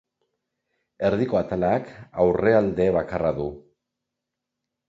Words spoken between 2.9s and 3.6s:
bakarra du.